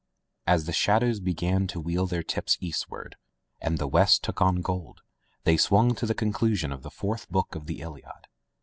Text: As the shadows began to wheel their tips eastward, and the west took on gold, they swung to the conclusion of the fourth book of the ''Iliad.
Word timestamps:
As 0.47 0.65
the 0.65 0.73
shadows 0.73 1.19
began 1.19 1.67
to 1.67 1.79
wheel 1.79 2.07
their 2.07 2.23
tips 2.23 2.57
eastward, 2.59 3.17
and 3.61 3.77
the 3.77 3.87
west 3.87 4.23
took 4.23 4.41
on 4.41 4.55
gold, 4.61 5.01
they 5.43 5.57
swung 5.57 5.93
to 5.93 6.07
the 6.07 6.15
conclusion 6.15 6.71
of 6.71 6.81
the 6.81 6.89
fourth 6.89 7.29
book 7.29 7.53
of 7.53 7.67
the 7.67 7.81
''Iliad. 7.81 8.23